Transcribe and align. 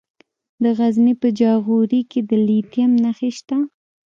د 0.63 0.65
غزني 0.77 1.13
په 1.21 1.27
جاغوري 1.39 2.01
کې 2.11 2.19
د 2.29 2.31
لیتیم 2.47 2.91
نښې 3.03 3.31
شته. 3.37 3.57